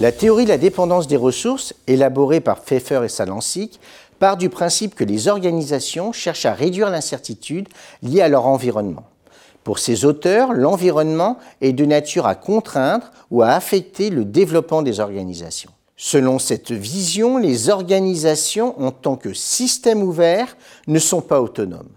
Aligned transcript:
La 0.00 0.10
théorie 0.10 0.42
de 0.42 0.48
la 0.48 0.58
dépendance 0.58 1.06
des 1.06 1.16
ressources, 1.16 1.72
élaborée 1.86 2.40
par 2.40 2.60
Pfeffer 2.60 3.02
et 3.04 3.08
Salancic, 3.08 3.78
part 4.18 4.36
du 4.36 4.48
principe 4.48 4.96
que 4.96 5.04
les 5.04 5.28
organisations 5.28 6.12
cherchent 6.12 6.46
à 6.46 6.52
réduire 6.52 6.90
l'incertitude 6.90 7.68
liée 8.02 8.20
à 8.20 8.28
leur 8.28 8.46
environnement. 8.46 9.04
Pour 9.62 9.78
ces 9.78 10.04
auteurs, 10.04 10.52
l'environnement 10.52 11.38
est 11.60 11.72
de 11.72 11.84
nature 11.84 12.26
à 12.26 12.34
contraindre 12.34 13.12
ou 13.30 13.42
à 13.42 13.50
affecter 13.50 14.10
le 14.10 14.24
développement 14.24 14.82
des 14.82 14.98
organisations. 14.98 15.70
Selon 15.96 16.40
cette 16.40 16.72
vision, 16.72 17.38
les 17.38 17.70
organisations, 17.70 18.74
en 18.82 18.90
tant 18.90 19.14
que 19.14 19.32
système 19.32 20.02
ouvert, 20.02 20.56
ne 20.88 20.98
sont 20.98 21.20
pas 21.20 21.40
autonomes. 21.40 21.92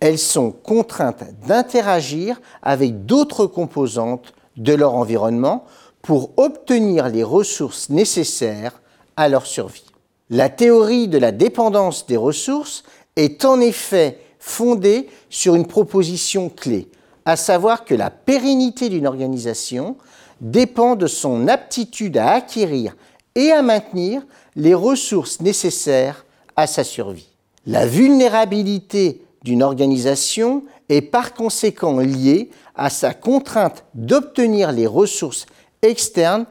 Elles 0.00 0.18
sont 0.18 0.50
contraintes 0.50 1.22
d'interagir 1.46 2.40
avec 2.62 3.06
d'autres 3.06 3.46
composantes 3.46 4.34
de 4.56 4.74
leur 4.74 4.94
environnement 4.94 5.64
pour 6.02 6.30
obtenir 6.36 7.08
les 7.08 7.22
ressources 7.22 7.88
nécessaires 7.88 8.82
à 9.16 9.28
leur 9.28 9.46
survie. 9.46 9.84
La 10.30 10.48
théorie 10.48 11.08
de 11.08 11.18
la 11.18 11.32
dépendance 11.32 12.06
des 12.06 12.16
ressources 12.16 12.82
est 13.16 13.44
en 13.44 13.60
effet 13.60 14.18
fondée 14.38 15.08
sur 15.30 15.54
une 15.54 15.66
proposition 15.66 16.48
clé, 16.48 16.88
à 17.24 17.36
savoir 17.36 17.84
que 17.84 17.94
la 17.94 18.10
pérennité 18.10 18.88
d'une 18.88 19.06
organisation 19.06 19.96
dépend 20.40 20.96
de 20.96 21.06
son 21.06 21.46
aptitude 21.46 22.16
à 22.16 22.32
acquérir 22.32 22.96
et 23.34 23.52
à 23.52 23.62
maintenir 23.62 24.22
les 24.56 24.74
ressources 24.74 25.40
nécessaires 25.40 26.26
à 26.56 26.66
sa 26.66 26.82
survie. 26.82 27.28
La 27.66 27.86
vulnérabilité 27.86 29.22
d'une 29.44 29.62
organisation 29.62 30.64
est 30.88 31.02
par 31.02 31.34
conséquent 31.34 31.98
liée 31.98 32.50
à 32.74 32.90
sa 32.90 33.14
contrainte 33.14 33.84
d'obtenir 33.94 34.72
les 34.72 34.86
ressources 34.86 35.46
externes 35.82 36.46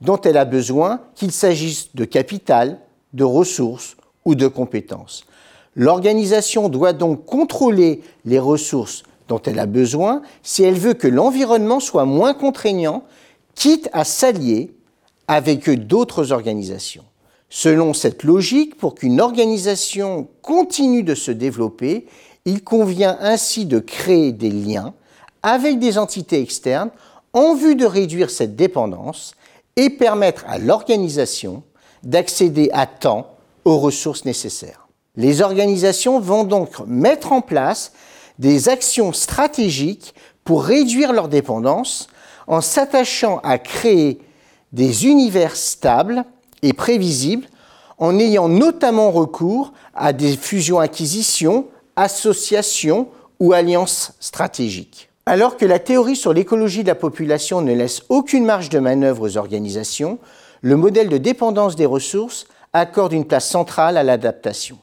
dont 0.00 0.20
elle 0.20 0.36
a 0.36 0.44
besoin, 0.44 1.00
qu'il 1.16 1.32
s'agisse 1.32 1.88
de 1.94 2.04
capital, 2.04 2.78
de 3.14 3.24
ressources 3.24 3.96
ou 4.24 4.36
de 4.36 4.46
compétences. 4.46 5.24
L'organisation 5.74 6.68
doit 6.68 6.92
donc 6.92 7.24
contrôler 7.24 8.02
les 8.24 8.38
ressources 8.38 9.02
dont 9.26 9.42
elle 9.42 9.58
a 9.58 9.66
besoin 9.66 10.22
si 10.44 10.62
elle 10.62 10.78
veut 10.78 10.94
que 10.94 11.08
l'environnement 11.08 11.80
soit 11.80 12.04
moins 12.04 12.32
contraignant, 12.32 13.02
quitte 13.56 13.88
à 13.92 14.04
s'allier 14.04 14.72
avec 15.26 15.68
d'autres 15.88 16.30
organisations. 16.30 17.04
Selon 17.48 17.92
cette 17.92 18.22
logique, 18.22 18.76
pour 18.76 18.94
qu'une 18.94 19.20
organisation 19.20 20.28
continue 20.42 21.02
de 21.02 21.16
se 21.16 21.32
développer, 21.32 22.06
il 22.44 22.62
convient 22.62 23.18
ainsi 23.20 23.66
de 23.66 23.80
créer 23.80 24.30
des 24.30 24.50
liens 24.50 24.94
avec 25.42 25.80
des 25.80 25.98
entités 25.98 26.40
externes 26.40 26.90
en 27.36 27.54
vue 27.54 27.76
de 27.76 27.84
réduire 27.84 28.30
cette 28.30 28.56
dépendance 28.56 29.34
et 29.76 29.90
permettre 29.90 30.44
à 30.48 30.56
l'organisation 30.56 31.62
d'accéder 32.02 32.70
à 32.72 32.86
temps 32.86 33.36
aux 33.66 33.78
ressources 33.78 34.24
nécessaires. 34.24 34.88
Les 35.16 35.42
organisations 35.42 36.18
vont 36.18 36.44
donc 36.44 36.80
mettre 36.86 37.32
en 37.32 37.42
place 37.42 37.92
des 38.38 38.70
actions 38.70 39.12
stratégiques 39.12 40.14
pour 40.44 40.64
réduire 40.64 41.12
leur 41.12 41.28
dépendance 41.28 42.08
en 42.46 42.62
s'attachant 42.62 43.40
à 43.44 43.58
créer 43.58 44.18
des 44.72 45.06
univers 45.06 45.56
stables 45.56 46.24
et 46.62 46.72
prévisibles 46.72 47.48
en 47.98 48.18
ayant 48.18 48.48
notamment 48.48 49.10
recours 49.10 49.74
à 49.94 50.14
des 50.14 50.36
fusions-acquisitions, 50.38 51.66
associations 51.96 53.08
ou 53.40 53.52
alliances 53.52 54.12
stratégiques. 54.20 55.05
Alors 55.28 55.56
que 55.56 55.66
la 55.66 55.80
théorie 55.80 56.14
sur 56.14 56.32
l'écologie 56.32 56.84
de 56.84 56.88
la 56.88 56.94
population 56.94 57.60
ne 57.60 57.74
laisse 57.74 58.02
aucune 58.10 58.44
marge 58.44 58.68
de 58.68 58.78
manœuvre 58.78 59.28
aux 59.28 59.36
organisations, 59.36 60.20
le 60.62 60.76
modèle 60.76 61.08
de 61.08 61.18
dépendance 61.18 61.74
des 61.74 61.84
ressources 61.84 62.46
accorde 62.72 63.12
une 63.12 63.24
place 63.24 63.48
centrale 63.48 63.96
à 63.96 64.04
l'adaptation. 64.04 64.78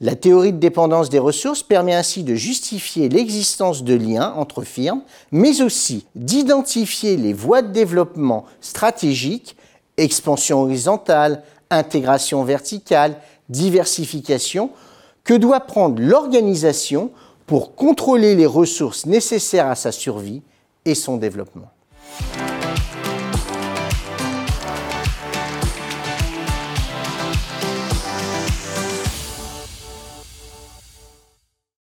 La 0.00 0.14
théorie 0.14 0.54
de 0.54 0.58
dépendance 0.58 1.10
des 1.10 1.18
ressources 1.18 1.62
permet 1.62 1.94
ainsi 1.94 2.22
de 2.24 2.34
justifier 2.34 3.10
l'existence 3.10 3.84
de 3.84 3.92
liens 3.92 4.32
entre 4.38 4.62
firmes, 4.62 5.02
mais 5.32 5.60
aussi 5.60 6.06
d'identifier 6.14 7.18
les 7.18 7.34
voies 7.34 7.60
de 7.60 7.70
développement 7.70 8.46
stratégiques, 8.62 9.54
expansion 9.98 10.62
horizontale, 10.62 11.42
intégration 11.68 12.42
verticale, 12.42 13.18
diversification, 13.50 14.70
que 15.24 15.34
doit 15.34 15.60
prendre 15.60 16.00
l'organisation 16.00 17.10
pour 17.46 17.74
contrôler 17.74 18.34
les 18.34 18.46
ressources 18.46 19.06
nécessaires 19.06 19.66
à 19.66 19.74
sa 19.74 19.92
survie 19.92 20.42
et 20.84 20.94
son 20.94 21.16
développement. 21.16 21.70